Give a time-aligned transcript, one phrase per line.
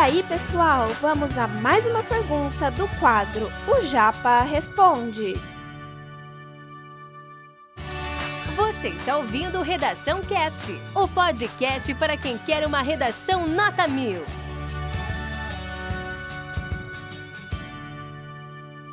[0.00, 5.34] aí, pessoal, vamos a mais uma pergunta do quadro O Japa Responde.
[8.56, 14.22] Você está ouvindo Redação Cast, o podcast para quem quer uma redação nota mil.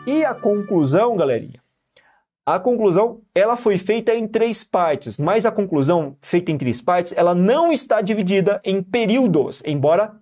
[0.06, 1.62] E a conclusão, galerinha?
[2.46, 7.14] A conclusão, ela foi feita em três partes, mas a conclusão feita em três partes,
[7.16, 10.14] ela não está dividida em períodos, embora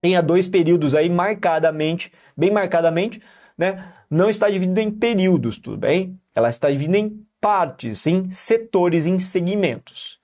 [0.00, 3.20] tenha dois períodos aí marcadamente, bem marcadamente,
[3.56, 3.92] né?
[4.10, 6.18] Não está dividida em períodos, tudo bem?
[6.34, 10.18] Ela está dividida em partes, em setores, em segmentos.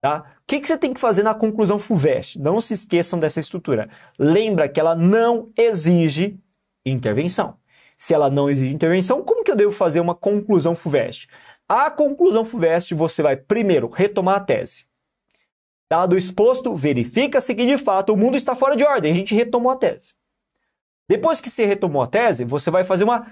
[0.00, 0.18] Tá?
[0.18, 2.38] O que, que você tem que fazer na conclusão FUVEST?
[2.38, 3.88] Não se esqueçam dessa estrutura.
[4.18, 6.38] Lembra que ela não exige
[6.84, 7.56] intervenção.
[7.96, 11.26] Se ela não exige intervenção, como que eu devo fazer uma conclusão FUVEST?
[11.68, 14.84] A conclusão FUVEST, você vai primeiro retomar a tese.
[15.90, 19.12] Dado exposto, verifica-se que de fato o mundo está fora de ordem.
[19.12, 20.14] A gente retomou a tese.
[21.08, 23.30] Depois que você retomou a tese, você vai fazer uma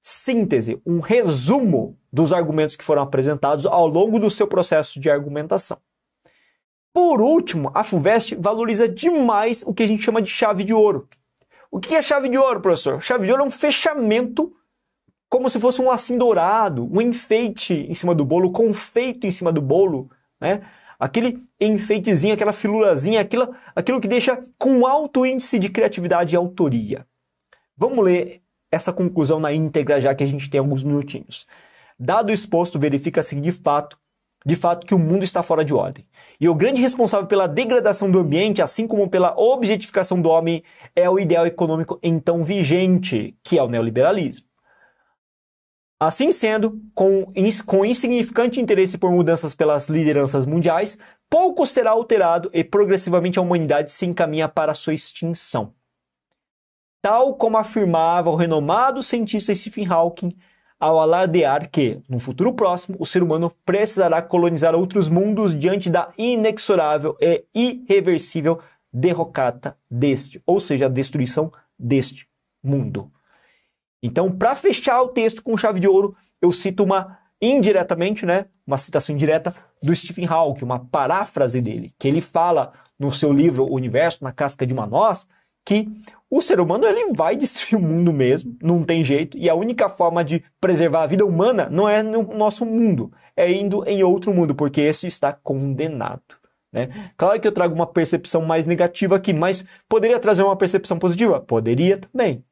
[0.00, 5.78] síntese, um resumo dos argumentos que foram apresentados ao longo do seu processo de argumentação.
[6.92, 11.08] Por último, a FUVEST valoriza demais o que a gente chama de chave de ouro.
[11.70, 13.00] O que é chave de ouro, professor?
[13.02, 14.54] Chave de ouro é um fechamento
[15.28, 19.50] como se fosse um lacinho dourado, um enfeite em cima do bolo, confeito em cima
[19.50, 20.08] do bolo,
[20.40, 20.62] né?
[20.98, 27.06] Aquele enfeitezinho, aquela filurazinha, aquilo, aquilo que deixa com alto índice de criatividade e autoria.
[27.76, 31.46] Vamos ler essa conclusão na íntegra, já que a gente tem alguns minutinhos.
[31.98, 33.98] Dado exposto, verifica-se de fato,
[34.44, 36.06] de fato que o mundo está fora de ordem.
[36.40, 40.62] E o grande responsável pela degradação do ambiente, assim como pela objetificação do homem,
[40.94, 44.46] é o ideal econômico então vigente, que é o neoliberalismo.
[45.98, 47.32] Assim sendo, com,
[47.66, 50.98] com insignificante interesse por mudanças pelas lideranças mundiais,
[51.30, 55.72] pouco será alterado e progressivamente a humanidade se encaminha para sua extinção
[57.04, 60.34] tal como afirmava o renomado cientista Stephen Hawking
[60.80, 66.10] ao alardear que, no futuro próximo, o ser humano precisará colonizar outros mundos diante da
[66.16, 68.58] inexorável e irreversível
[68.90, 72.26] derrocata deste, ou seja, a destruição deste
[72.62, 73.12] mundo.
[74.04, 78.76] Então, para fechar o texto com chave de ouro, eu cito uma indiretamente, né, uma
[78.76, 83.74] citação indireta do Stephen Hawking, uma paráfrase dele, que ele fala no seu livro O
[83.74, 85.26] Universo na Casca de uma Noz,
[85.66, 85.88] que
[86.30, 89.88] o ser humano ele vai destruir o mundo mesmo, não tem jeito, e a única
[89.88, 94.34] forma de preservar a vida humana não é no nosso mundo, é indo em outro
[94.34, 96.36] mundo, porque esse está condenado.
[96.70, 97.10] Né?
[97.16, 101.40] Claro que eu trago uma percepção mais negativa aqui, mas poderia trazer uma percepção positiva?
[101.40, 102.44] Poderia também.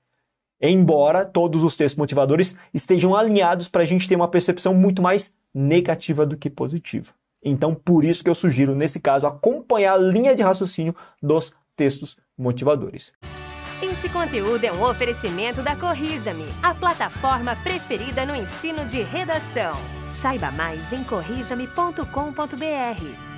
[0.62, 5.34] Embora todos os textos motivadores estejam alinhados para a gente ter uma percepção muito mais
[5.53, 7.12] negativa do que positiva.
[7.45, 12.17] Então, por isso que eu sugiro, nesse caso, acompanhar a linha de raciocínio dos textos
[12.39, 13.12] motivadores.
[13.83, 19.72] Esse conteúdo é um oferecimento da Corrija-me, a plataforma preferida no ensino de redação.
[20.09, 23.31] Saiba mais em corrijame.com.br.